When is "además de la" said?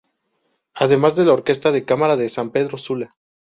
0.73-1.33